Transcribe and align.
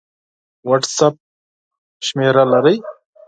وټس 0.69 0.97
اپ 1.05 1.15
شمېره 2.05 2.43
لرئ؟ 2.51 2.77